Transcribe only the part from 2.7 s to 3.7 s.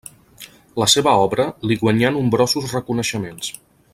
reconeixements.